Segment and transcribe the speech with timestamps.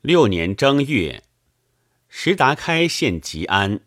[0.00, 1.24] 六年正月，
[2.08, 3.80] 石达开献吉安，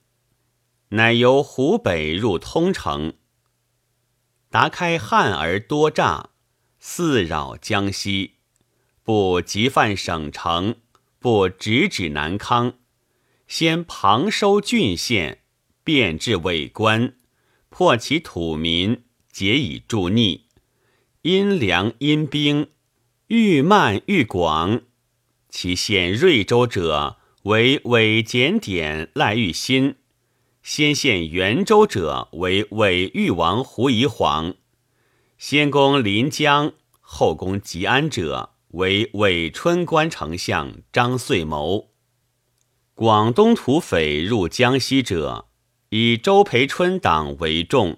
[0.90, 3.14] 乃由湖北入通城。
[4.50, 6.32] 达开汉而多诈，
[6.80, 8.34] 肆扰江西，
[9.04, 10.76] 不急犯省城，
[11.18, 12.74] 不直指南康，
[13.48, 15.40] 先旁收郡县，
[15.86, 17.16] 变至伪官，
[17.70, 20.48] 破其土民，皆以助逆，
[21.22, 22.70] 因粮因兵，
[23.28, 24.82] 愈慢愈广。
[25.52, 29.98] 其县瑞州者为伪检点赖玉新，
[30.64, 34.56] 先县元州者为伪誉王胡宜黄，
[35.38, 41.90] 先攻临江后攻吉安者为伪春官丞相张遂谋。
[42.96, 45.50] 广东土匪入江西者，
[45.90, 47.98] 以周培春党为重，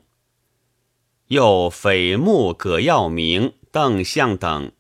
[1.28, 4.72] 又匪目葛耀明、邓相等。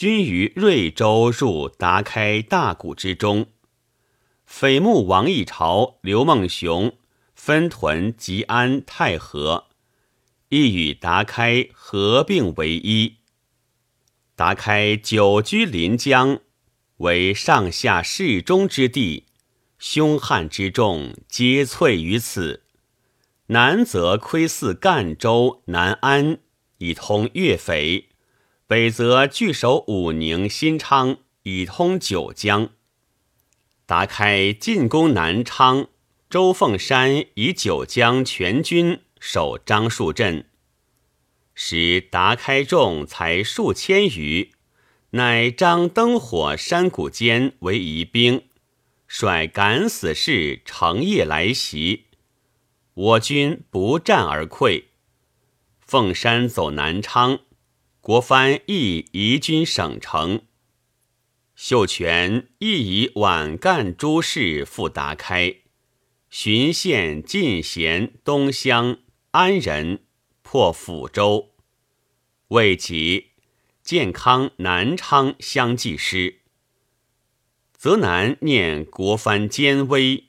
[0.00, 3.48] 均于瑞州入达开大谷之中，
[4.46, 6.96] 匪目王义朝、刘梦熊
[7.34, 9.66] 分屯吉安、太和，
[10.48, 13.16] 亦与达开合并为一。
[14.34, 16.40] 达开久居临江，
[16.96, 19.26] 为上下适中之地，
[19.78, 22.62] 凶悍之众皆萃于此。
[23.48, 26.38] 南则窥伺赣州、南安，
[26.78, 28.06] 以通粤匪。
[28.70, 32.70] 北则据守武宁、新昌，以通九江。
[33.84, 35.88] 达开进攻南昌，
[36.28, 40.46] 周凤山以九江全军守樟树镇，
[41.52, 44.52] 时达开众才数千余，
[45.10, 48.44] 乃张灯火山谷间为疑兵，
[49.08, 52.04] 率敢死士乘夜来袭，
[52.94, 54.84] 我军不战而溃。
[55.80, 57.40] 凤山走南昌。
[58.00, 60.40] 国藩亦移军省城，
[61.54, 65.56] 秀全亦以皖赣诸事赴达开，
[66.30, 69.00] 巡县进贤东乡
[69.32, 70.02] 安仁，
[70.40, 71.50] 破抚州，
[72.48, 73.32] 未及
[73.82, 76.40] 健康南昌相继失。
[77.76, 80.24] 泽南念国藩奸威，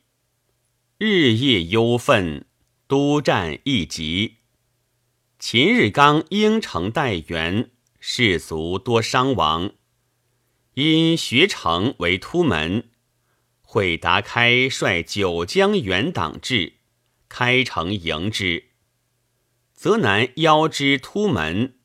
[0.98, 2.46] 日夜忧愤，
[2.90, 4.40] 督战亦急。
[5.42, 9.72] 秦日刚应城待援，士卒多伤亡。
[10.76, 12.92] 因学成为突门，
[13.64, 16.74] 会达开率九江援党至，
[17.28, 18.66] 开城迎之。
[19.74, 21.80] 泽南邀之突门，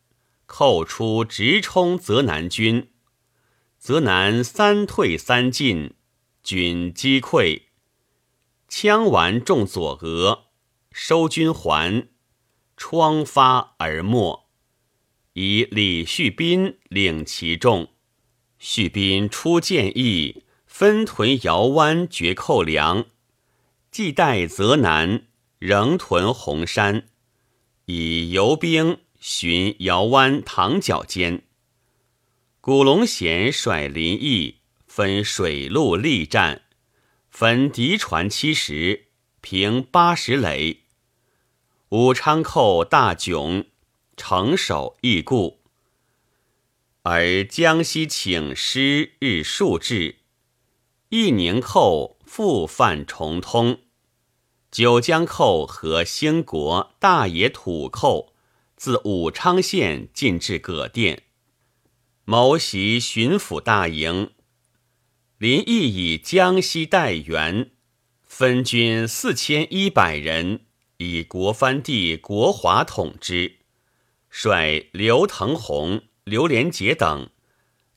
[0.45, 2.91] 寇出直冲泽南军。
[3.79, 5.95] 泽南三退三进，
[6.43, 7.63] 军击溃，
[8.69, 10.49] 枪丸中左额，
[10.93, 12.09] 收军还。
[12.77, 14.47] 疮发而没，
[15.33, 17.89] 以李旭斌领其众。
[18.59, 23.07] 旭斌出建议，分屯姚湾绝寇粮，
[23.91, 25.27] 既待泽南，
[25.59, 27.09] 仍屯洪山，
[27.87, 31.43] 以游兵寻姚湾塘角间。
[32.61, 34.57] 古龙贤率林毅
[34.87, 36.63] 分水陆力战，
[37.31, 39.09] 分敌船七十，
[39.41, 40.86] 平八十垒。
[41.91, 43.67] 武昌寇大窘，
[44.17, 45.61] 城守易固。
[47.03, 50.17] 而江西请师日数至，
[51.11, 53.83] 义宁寇复犯重通。
[54.73, 58.35] 九江寇和兴国、大野土寇
[58.77, 61.23] 自武昌县进至葛店，
[62.25, 64.33] 谋袭巡抚大营。
[65.39, 67.71] 林毅以江西待援，
[68.25, 70.66] 分军四千一百人。
[70.99, 73.59] 以国藩弟国华统之，
[74.31, 77.29] 率刘腾宏、刘连杰等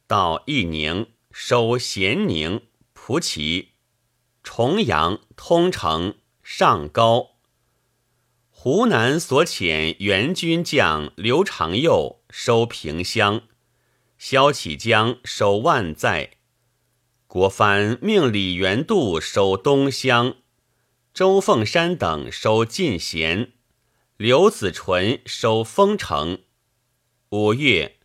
[0.05, 3.69] 到义宁收咸宁、蒲圻、
[4.43, 7.37] 重阳、通城、上高。
[8.49, 13.43] 湖南所遣援军将刘长佑收平乡，
[14.17, 16.31] 萧启江收万载。
[17.27, 20.35] 国藩命李元度守东乡。
[21.13, 23.51] 周凤山等收进贤，
[24.15, 26.43] 刘子纯收丰城。
[27.29, 27.97] 五月，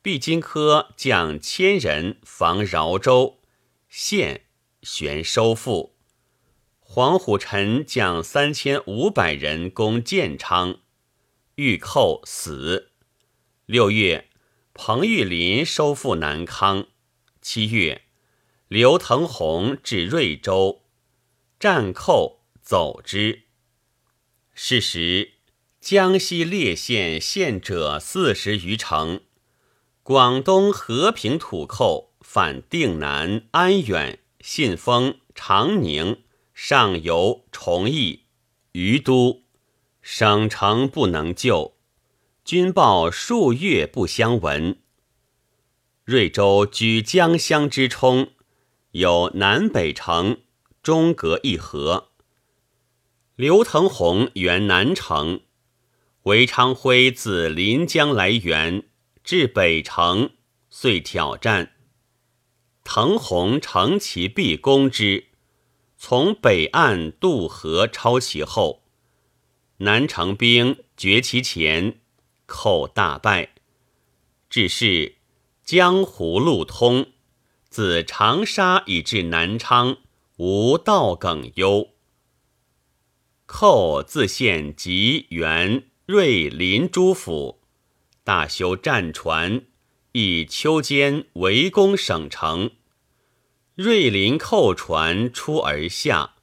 [0.00, 3.40] 毕金科将千人防饶州，
[3.88, 4.46] 县
[4.82, 5.96] 旋收复。
[6.78, 10.80] 黄虎臣将三千五百人攻建昌，
[11.56, 12.92] 欲寇死。
[13.66, 14.28] 六月，
[14.72, 16.86] 彭玉麟收复南康。
[17.42, 18.02] 七月，
[18.68, 20.82] 刘腾鸿至瑞州。
[21.60, 23.42] 战寇走之。
[24.54, 25.32] 是时，
[25.78, 29.20] 江西列县县者四十余城，
[30.02, 36.22] 广东和平土寇反定南、安远、信丰、长宁、
[36.54, 38.24] 上游、崇义、
[38.72, 39.42] 于都，
[40.00, 41.76] 省城不能救，
[42.42, 44.78] 军报数月不相闻。
[46.04, 48.30] 瑞州居江乡之冲，
[48.92, 50.38] 有南北城，
[50.82, 52.08] 中隔一河。
[53.36, 55.40] 刘腾宏原南城，
[56.22, 58.88] 韦昌辉自临江来援，
[59.22, 60.30] 至北城，
[60.68, 61.72] 遂挑战。
[62.84, 65.26] 腾宏乘其必攻之，
[65.96, 68.84] 从北岸渡河抄其后，
[69.78, 72.00] 南城兵绝其前，
[72.46, 73.54] 寇大败。
[74.48, 75.16] 至是。
[75.62, 77.12] 江湖路通，
[77.68, 79.98] 自长沙以至南昌，
[80.42, 81.90] 无道耿忧。
[83.44, 87.60] 寇自献吉元、瑞林诸府，
[88.24, 89.66] 大修战船，
[90.12, 92.70] 以秋间围攻省城。
[93.74, 96.36] 瑞林寇船出而下，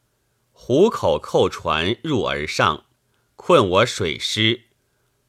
[0.51, 2.85] 湖口寇船入而上，
[3.35, 4.65] 困我水师。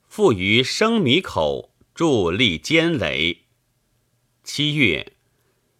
[0.06, 3.44] 复于生米口筑立坚垒。
[4.44, 5.14] 七月，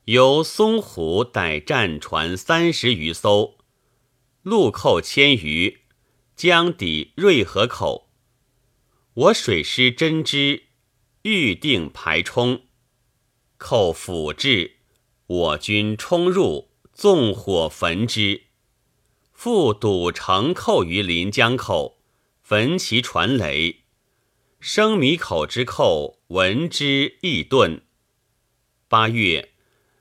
[0.09, 3.59] 由松湖逮战船三十余艘，
[4.41, 5.83] 陆寇千余，
[6.35, 8.09] 将抵瑞河口。
[9.13, 10.63] 我水师真知，
[11.25, 12.63] 预定排冲，
[13.59, 14.77] 寇辅至，
[15.27, 18.45] 我军冲入，纵火焚之。
[19.35, 21.99] 复堵城寇于临江口，
[22.41, 23.83] 焚其船垒。
[24.59, 27.83] 生米口之寇闻之，亦遁。
[28.89, 29.51] 八月，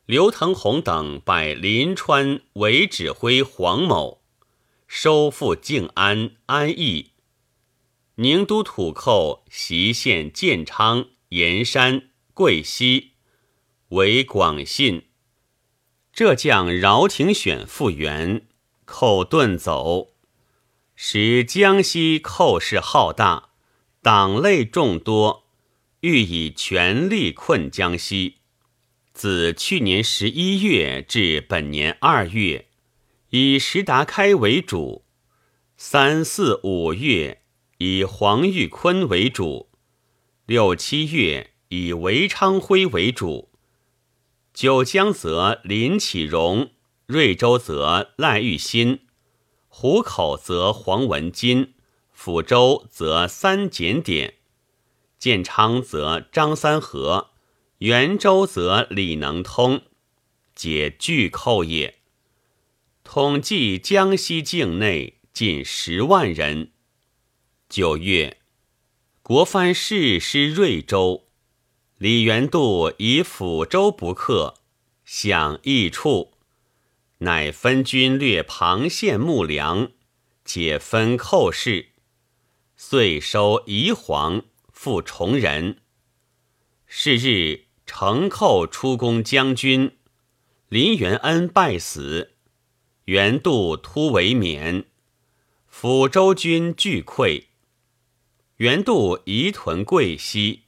[0.08, 4.22] 刘腾宏等拜临川为指挥黄某，
[4.88, 7.12] 收复静安、安邑。
[8.16, 13.12] 宁都土寇袭县建昌、盐山、贵溪，
[13.90, 15.08] 为广信。
[16.14, 18.48] 浙将饶廷选复原，
[18.86, 20.14] 寇遁走，
[20.96, 23.50] 使江西寇势浩大，
[24.02, 25.44] 党类众多，
[26.00, 28.37] 欲以全力困江西。
[29.18, 32.68] 自去年十一月至本年二月，
[33.32, 35.02] 以石达开为主；
[35.76, 37.42] 三四五月
[37.80, 39.70] 以黄玉坤为主；
[40.46, 43.50] 六七月以韦昌辉为主；
[44.54, 46.70] 九江则林启荣，
[47.08, 49.00] 瑞州则赖玉新，
[49.68, 51.74] 湖口则黄文金，
[52.16, 54.36] 抚州则三检点，
[55.18, 57.32] 建昌则张三和。
[57.80, 59.84] 元州则李能通，
[60.56, 62.00] 解巨寇也。
[63.04, 66.72] 统计江西境内近十万人。
[67.70, 68.40] 九月，
[69.22, 71.28] 国藩誓师瑞州，
[72.00, 74.56] 李元度以抚州不克，
[75.06, 76.34] 享益处，
[77.20, 79.92] 乃分军略庞县牧粮，
[80.44, 81.90] 解分寇事，
[82.76, 84.44] 遂收宜黄，
[84.74, 85.78] 复崇仁。
[86.88, 87.67] 是日。
[87.88, 89.96] 城寇出攻将军，
[90.68, 92.34] 林元恩败死，
[93.06, 94.86] 元度突围免，
[95.74, 97.46] 抚州军俱溃，
[98.58, 100.64] 元度移屯贵溪。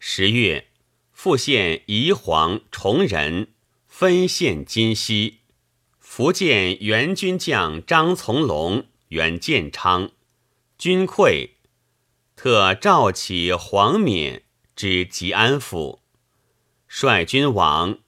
[0.00, 0.68] 十月，
[1.12, 3.48] 复县宜黄、崇仁，
[3.86, 5.40] 分县今西。
[6.00, 10.10] 福建援军将张从龙袁建昌，
[10.76, 11.50] 军溃，
[12.34, 14.42] 特召起黄冕
[14.74, 16.01] 至吉安府。
[16.94, 18.00] 率军往，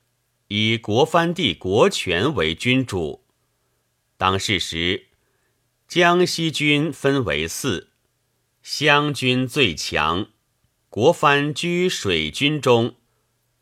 [0.48, 3.24] 以国藩帝国权为君主。
[4.18, 5.06] 当世时，
[5.88, 7.88] 江西军分为四，
[8.62, 10.26] 湘军最强。
[10.90, 12.96] 国藩居水军中，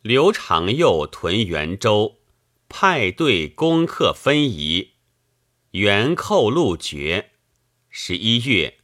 [0.01, 2.19] 刘长佑屯元州，
[2.69, 4.95] 派队攻克分宜，
[5.71, 7.31] 元寇路绝。
[7.89, 8.79] 十一月，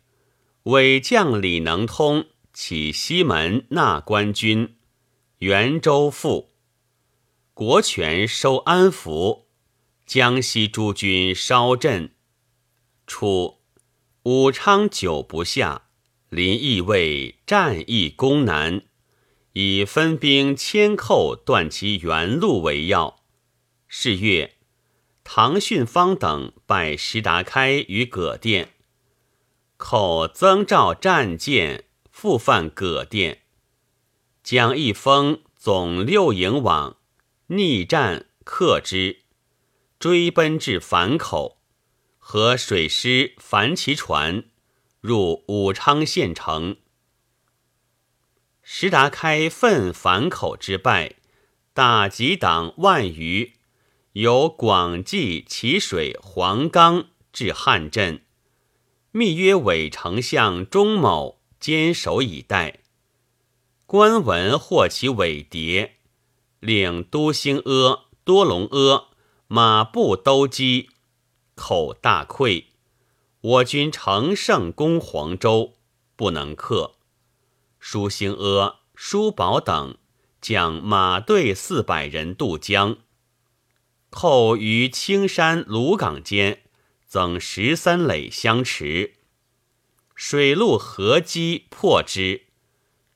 [0.62, 4.76] 伪将李能通起西门纳官军。
[5.38, 6.50] 元州复，
[7.54, 9.47] 国权收安福，
[10.04, 12.12] 江西诸军稍振。
[13.07, 13.61] 初，
[14.25, 15.90] 武昌久不下，
[16.28, 18.83] 临义卫战役攻南，
[19.52, 23.23] 以分兵牵寇断其原路为要。
[23.87, 24.57] 是月，
[25.23, 28.71] 唐训方等拜石达开于葛店，
[29.76, 33.42] 寇增召战舰，复犯葛店。
[34.50, 36.96] 蒋一峰总六营往，
[37.48, 39.24] 逆战克之，
[39.98, 41.58] 追奔至樊口，
[42.16, 44.44] 和水师樊其船，
[45.02, 46.78] 入武昌县城。
[48.62, 51.16] 石达开奋樊口之败，
[51.74, 53.52] 大吉党万余，
[54.12, 58.22] 由广济、淇水、黄冈至汉镇，
[59.10, 62.78] 密约伪丞相钟某坚守以待。
[63.90, 65.95] 官文获其伪谍，
[66.61, 69.09] 令都兴阿、多隆阿
[69.47, 70.90] 马步都击，
[71.54, 72.64] 口大溃。
[73.40, 75.76] 我军乘胜攻黄州，
[76.16, 76.97] 不能克。
[77.78, 79.97] 舒兴阿、舒宝等
[80.38, 82.99] 将马队四百人渡江，
[84.11, 86.61] 寇于青山、鲁港间
[87.07, 89.14] 增十三垒相持，
[90.14, 92.47] 水陆合击破之，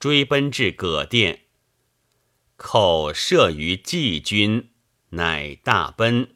[0.03, 1.43] 追奔至葛店，
[2.57, 4.71] 寇射于季军，
[5.11, 6.35] 乃大奔。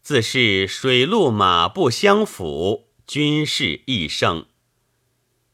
[0.00, 4.46] 自是水陆马不相辅，军事亦胜。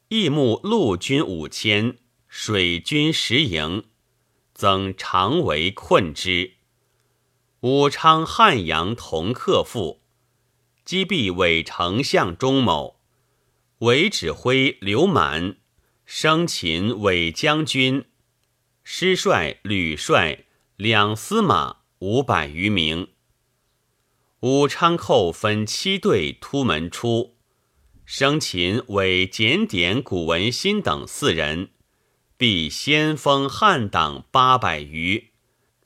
[0.09, 3.85] 义募陆军五千，水军十营，
[4.55, 6.55] 增常为困之。
[7.61, 10.01] 武昌、汉阳同克复，
[10.87, 12.99] 击毙伪丞相钟某，
[13.81, 15.59] 伪指挥刘满，
[16.11, 18.07] 生擒伪将军，
[18.83, 20.47] 师帅、旅帅
[20.77, 23.09] 两司马五百余名。
[24.41, 27.37] 武昌寇分七队突门出。
[28.07, 31.73] 生擒伪检点古文新等四人，
[32.39, 35.33] 毙先锋汉党八百余，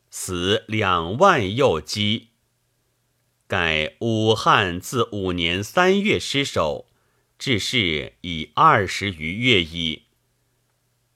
[0.09, 2.29] 死两万右击。
[3.49, 6.87] 改武汉自五年三月失守，
[7.37, 10.05] 至是已二十余月矣。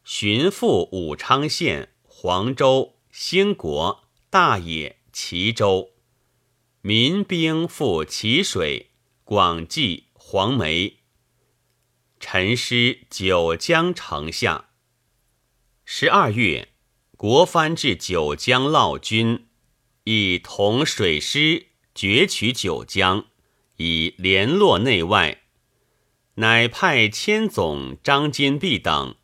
[0.09, 5.91] 寻赴武昌县、黄州、兴国、大冶、齐州，
[6.81, 8.93] 民兵赴淇水、
[9.25, 10.99] 广济、黄梅。
[12.21, 14.69] 陈师九江城下。
[15.85, 16.69] 十二月，
[17.17, 19.49] 国藩至九江犒军，
[20.05, 23.27] 以同水师攫取九江，
[23.79, 25.43] 以联络内外。
[26.37, 29.17] 乃派千总张金碧等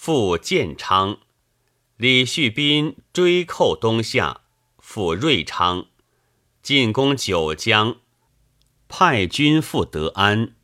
[0.00, 1.18] 赴建昌，
[1.96, 4.42] 李旭斌追寇东下，
[4.78, 5.86] 赴瑞昌，
[6.62, 7.96] 进攻九江，
[8.86, 10.54] 派军赴德安。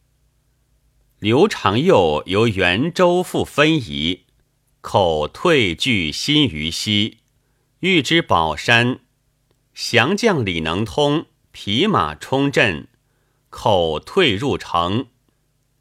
[1.18, 4.26] 刘长佑由元州复分宜，
[4.80, 7.18] 口退据新余西，
[7.80, 9.00] 欲知宝山。
[9.74, 12.86] 降将李能通匹马冲阵，
[13.50, 15.08] 寇退入城，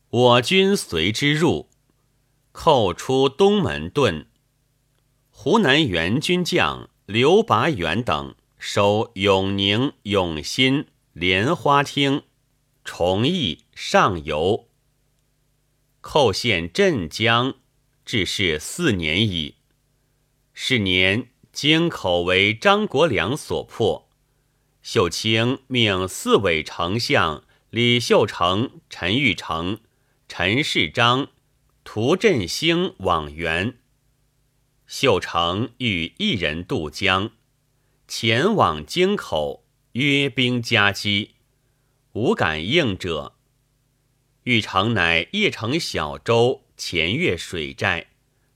[0.10, 1.69] 我军随之入，
[2.53, 4.27] 寇出东门遁。
[5.29, 12.24] 湖南援军将刘拔元等守永宁、永新、莲花厅、
[12.86, 14.69] 崇义、上游。
[16.00, 17.55] 寇陷镇江，
[18.05, 19.55] 至是四年矣。
[20.53, 24.10] 是年，京口为张国良所破。
[24.81, 29.79] 秀清命四位丞相李秀成、陈玉成、
[30.27, 31.29] 陈世章、
[31.84, 33.78] 涂振兴往援。
[34.88, 37.32] 秀成欲一人渡江，
[38.08, 41.36] 前往京口，约兵夹击，
[42.13, 43.36] 无敢应者。
[44.44, 48.08] 玉成乃夜乘小舟前越水寨，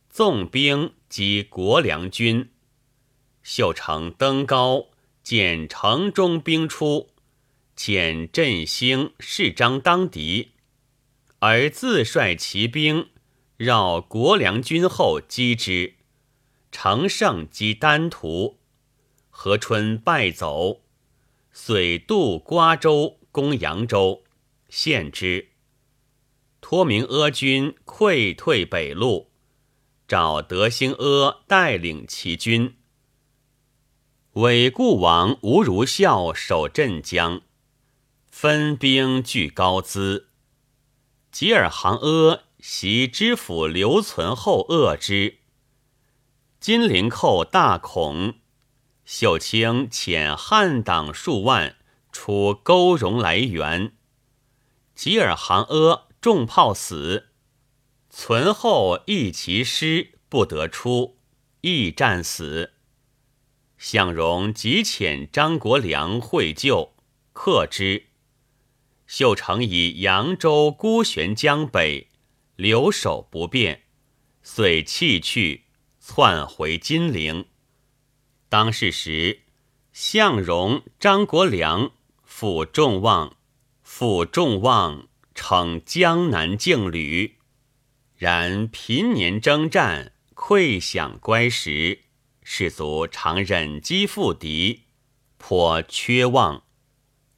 [0.09, 2.49] 纵兵击国良军。
[3.41, 4.87] 秀成登高
[5.23, 7.11] 见城中兵出，
[7.77, 10.51] 遣振兴、世章当敌，
[11.39, 13.09] 而自率骑兵
[13.57, 15.95] 绕国梁军后击之，
[16.71, 18.59] 乘胜击丹徒，
[19.31, 20.81] 何春败走，
[21.51, 24.23] 遂渡瓜州攻扬州，
[24.69, 25.49] 陷之。
[26.61, 29.31] 托明阿军溃退北路，
[30.07, 32.75] 找德兴阿带领其军。
[34.33, 37.41] 韦固王吴如孝守镇江，
[38.29, 40.25] 分兵据高淄。
[41.31, 45.39] 吉尔杭阿袭知府刘存后恶之。
[46.59, 48.35] 金陵寇大恐，
[49.05, 51.75] 秀清遣汉党数万
[52.11, 53.93] 出勾荣来援。
[54.93, 56.07] 吉尔杭阿。
[56.19, 57.29] 重炮死，
[58.09, 61.19] 存后一骑师不得出，
[61.61, 62.73] 亦战死。
[63.77, 66.95] 向荣即遣张国良会救，
[67.33, 68.07] 克之。
[69.05, 72.06] 秀成以扬州孤悬江北，
[72.57, 73.83] 留守不便，
[74.43, 75.63] 遂弃去，
[76.01, 77.45] 窜回金陵。
[78.49, 79.43] 当世时，
[79.93, 81.91] 向荣、张国良
[82.23, 83.37] 负众望，
[83.81, 85.07] 负众望。
[85.39, 87.35] 称江南劲旅，
[88.15, 92.05] 然平年征战，溃饷乖时，
[92.41, 94.85] 士卒常忍饥赴敌，
[95.37, 96.63] 颇缺望。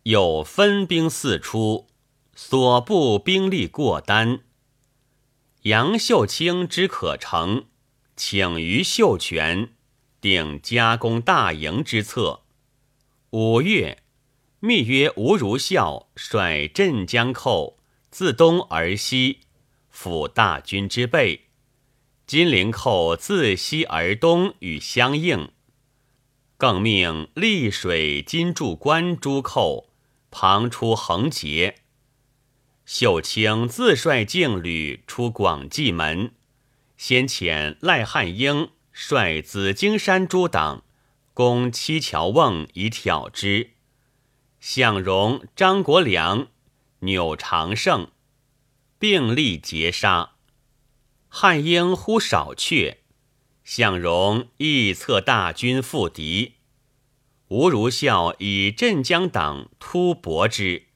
[0.03, 1.89] 又分兵四出，
[2.33, 4.43] 所部兵力过单。
[5.69, 7.65] 杨秀清之可成，
[8.15, 9.69] 请于秀全，
[10.19, 12.41] 定加攻大营之策。
[13.29, 13.99] 五月，
[14.61, 17.77] 密约吴如孝率镇江寇
[18.09, 19.41] 自东而西，
[19.93, 21.41] 抚大军之背；
[22.25, 25.51] 金陵寇自西而东与相应。
[26.57, 29.91] 更命溧水金柱关诸寇
[30.31, 31.75] 旁出横截。
[32.91, 36.31] 秀清自率劲旅出广济门，
[36.97, 40.83] 先遣赖汉英率紫荆山诸党。
[41.35, 43.73] 攻七桥瓮以挑之，
[44.59, 46.47] 向荣、张国良、
[47.01, 48.09] 钮长胜
[48.97, 50.31] 并力截杀。
[51.27, 53.01] 汉英忽少却，
[53.63, 56.55] 向荣亦策大军复敌。
[57.49, 60.87] 吴如孝以镇江党突搏之，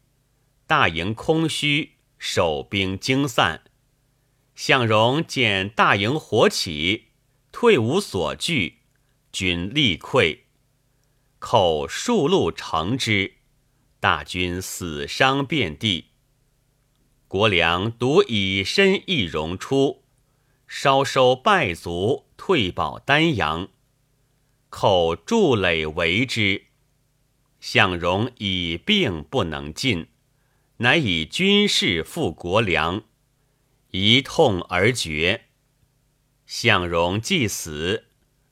[0.75, 3.61] 大营空虚，守兵惊散。
[4.55, 7.09] 向荣见大营火起，
[7.51, 8.79] 退无所惧。
[9.31, 10.39] 军力溃，
[11.37, 13.35] 寇数路乘之，
[13.99, 16.05] 大军死伤遍地。
[17.27, 20.03] 国良独以身易荣出，
[20.67, 23.69] 稍收败卒，退保丹阳。
[24.71, 26.63] 寇筑垒围之，
[27.59, 30.07] 向荣以病不能进，
[30.77, 33.03] 乃以军士复国良，
[33.91, 35.45] 一痛而绝。
[36.45, 38.05] 向荣既死。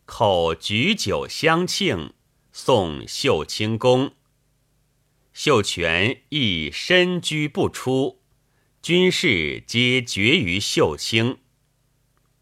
[0.05, 2.13] 口举酒相庆，
[2.51, 4.13] 送秀清宫。
[5.31, 8.21] 秀全亦身居不出，
[8.81, 11.37] 军士皆绝于秀清。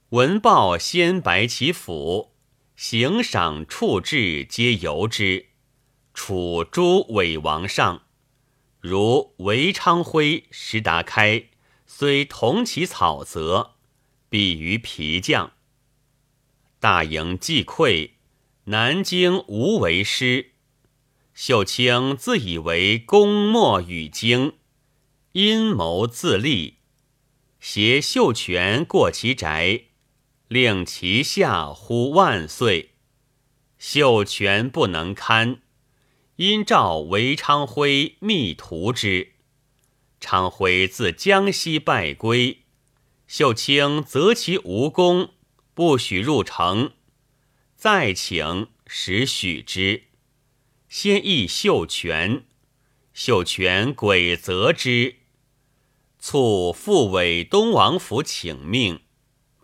[0.09, 2.33] 闻报先白其府，
[2.75, 5.49] 行赏处置皆由之。
[6.15, 8.01] 楚诸伪王上，
[8.79, 11.49] 如韦昌辉、石达开，
[11.85, 13.75] 虽同其草泽，
[14.29, 15.51] 比于皮将。
[16.79, 18.11] 大营既溃，
[18.65, 20.51] 南京无为师。
[21.33, 24.53] 秀清自以为功莫与京，
[25.33, 26.77] 阴谋自立，
[27.59, 29.83] 携秀全过其宅，
[30.47, 32.91] 令其下呼万岁。
[33.77, 35.61] 秀全不能堪，
[36.39, 39.33] 因召韦昌辉密图之。
[40.21, 42.59] 昌辉自江西败归，
[43.27, 45.33] 秀清责其无功。
[45.73, 46.93] 不许入城，
[47.75, 50.03] 再请时许之。
[50.87, 52.45] 先议秀全，
[53.13, 55.15] 秀全鬼责之，
[56.19, 59.01] 促复委东王府请命，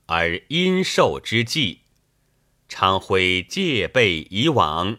[0.07, 1.83] 而因受之计。
[2.67, 4.97] 昌辉戒备以往，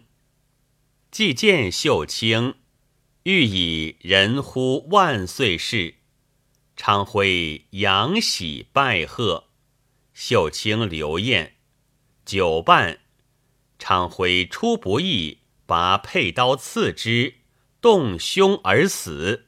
[1.16, 2.56] 既见秀清，
[3.22, 5.94] 欲以人呼万岁事。
[6.76, 9.44] 昌辉仰喜拜贺。
[10.12, 11.54] 秀清刘晏，
[12.26, 12.98] 久半，
[13.78, 17.36] 昌辉出不意，拔佩刀刺之，
[17.80, 19.46] 动胸而死。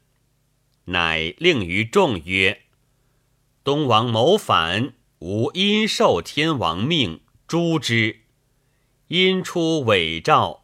[0.87, 2.62] 乃令于众曰
[3.62, 8.20] ：“东王谋反，吾因受天王命诛之。
[9.09, 10.58] 因出伪诏，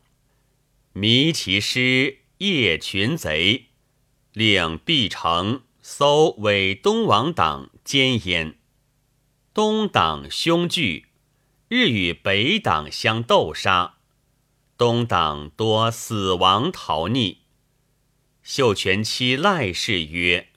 [0.96, 3.66] 迷其师夜群贼，
[4.32, 8.56] 令毕城搜伪东王党奸焉。”
[9.52, 11.06] 东党凶惧，
[11.66, 13.96] 日与北党相斗杀，
[14.78, 17.38] 东党多死亡逃匿。
[18.44, 20.50] 秀全妻赖氏曰：“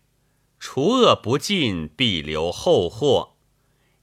[0.60, 3.38] 除恶不尽，必留后祸。”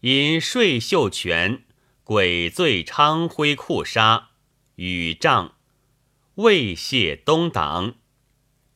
[0.03, 1.65] 因睡秀全，
[2.03, 4.31] 鬼罪昌辉酷杀，
[4.75, 5.55] 与仗
[6.37, 7.95] 未谢东党，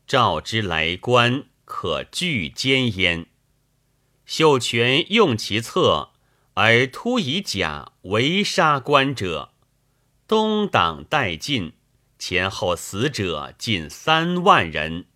[0.06, 3.26] 召之来官，可拒奸焉。
[4.24, 6.10] 秀全用其策，
[6.54, 9.54] 而突以甲围杀官者，
[10.28, 11.72] 东党殆尽，
[12.16, 15.06] 前后死者近三万人。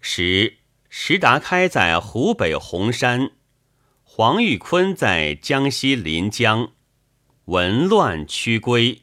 [0.00, 3.30] 时石达开在湖北洪山，
[4.02, 6.72] 黄玉坤在江西临江，
[7.44, 9.02] 闻乱驱归。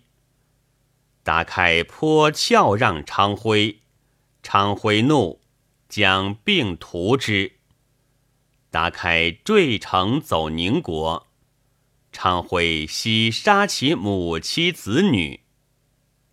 [1.27, 3.81] 达开颇翘让昌辉，
[4.41, 5.41] 昌辉怒，
[5.89, 7.57] 将并屠之。
[8.71, 11.27] 达开坠城走宁国，
[12.13, 15.41] 昌辉悉杀其母妻子女，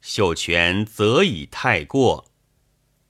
[0.00, 2.26] 秀全则以太过。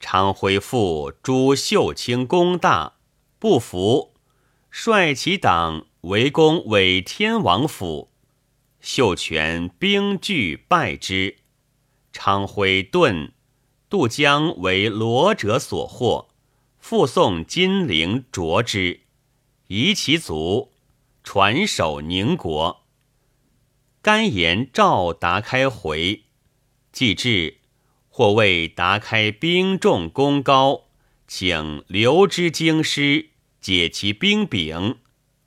[0.00, 2.94] 昌辉复诛秀清功大，
[3.38, 4.14] 不服，
[4.70, 8.10] 率其党围攻伪天王府。
[8.80, 11.43] 秀全兵拒败之，
[12.14, 13.32] 昌辉遁，
[13.90, 16.28] 渡江为罗者所获，
[16.78, 19.00] 复送金陵卓之，
[19.66, 20.70] 夷其族，
[21.24, 22.84] 传首宁国。
[24.00, 26.22] 甘言召达开回，
[26.92, 27.58] 既至，
[28.08, 30.84] 或谓达开兵重功高，
[31.26, 34.98] 请留之京师，解其兵柄。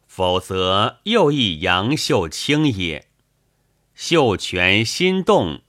[0.05, 3.07] 否则，又亦杨秀清也。
[3.93, 5.61] 秀全心动，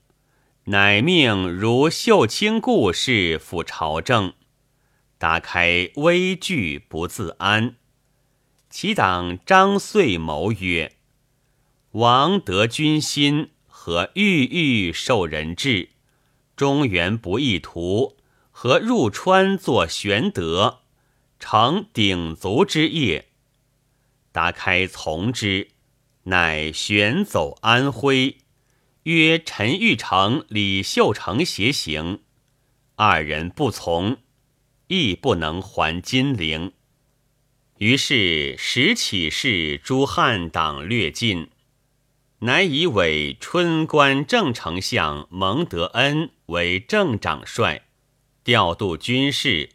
[0.70, 4.34] 乃命如秀清故事赴朝政。
[5.16, 7.76] 达开危惧不自安。
[8.68, 10.96] 其党张遂谋曰
[11.92, 15.88] ：“王得君心，何郁郁受人质？
[16.54, 18.18] 中原不易图，
[18.50, 20.80] 何入川作玄德，
[21.40, 23.28] 成鼎足之业？”
[24.32, 25.68] 达开从之，
[26.24, 28.36] 乃旋走安徽，
[29.08, 32.20] 约陈玉成、李秀成携行，
[32.94, 34.18] 二人不从，
[34.88, 36.74] 亦不能还金陵。
[37.78, 41.48] 于是时起事诸汉党略尽，
[42.40, 47.86] 乃以为春官正丞相蒙德恩为正长帅，
[48.44, 49.70] 调度军事，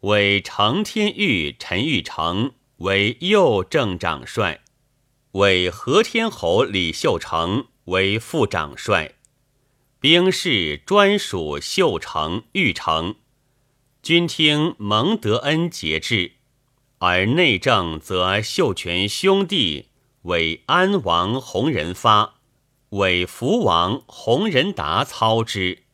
[0.00, 2.52] 为承天玉陈玉成。
[2.76, 4.60] 为右正长帅，
[5.32, 9.14] 为和天侯李秀成为副长帅，
[9.98, 13.14] 兵士专属秀成、玉成，
[14.02, 16.32] 均听蒙德恩节制，
[16.98, 19.88] 而内政则秀全兄弟
[20.22, 22.34] 为安王洪仁发、
[22.90, 25.84] 为福王洪仁达操之。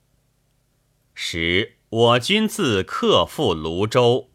[1.15, 4.31] 时我军自克复泸州。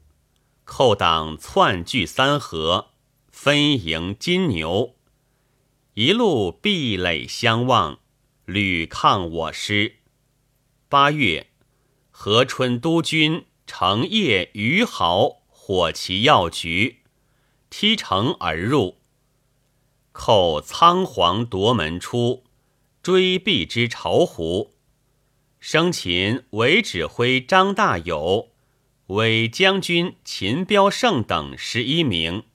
[0.63, 2.91] 寇党窜据三河，
[3.27, 4.95] 分营金牛，
[6.01, 7.99] 一路壁垒相望，
[8.45, 9.97] 屡抗我师。
[10.87, 11.47] 八月，
[12.09, 16.99] 河春督军程业余豪火其要局，
[17.69, 18.99] 踢城而入。
[20.13, 22.45] 寇仓皇夺门出，
[23.03, 24.75] 追避之巢湖。
[25.59, 28.51] 生擒为指挥张大友。
[29.07, 32.45] 伪将军秦彪胜等十一名，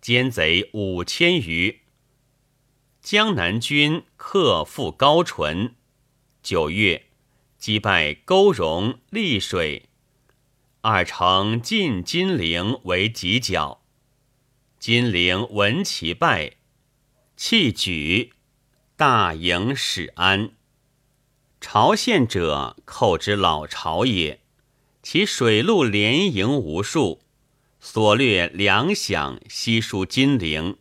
[0.00, 1.80] 奸贼五千余。
[3.02, 5.74] 江南军克复高淳。
[6.42, 7.06] 九月，
[7.56, 9.88] 击败勾荣、溧水，
[10.82, 13.80] 二城进金陵为犄角。
[14.78, 16.56] 金陵闻其败，
[17.36, 18.34] 弃举，
[18.96, 20.52] 大营始安。
[21.58, 24.40] 朝献者，寇之老巢也。
[25.02, 27.22] 其水陆连营无数，
[27.80, 30.76] 所掠粮饷悉输金陵。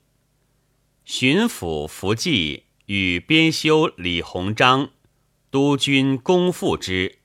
[1.12, 4.92] 巡抚福济与编修李鸿章
[5.50, 7.18] 督军公复之。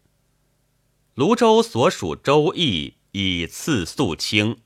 [1.13, 4.57] 泸州所属州邑以次肃清。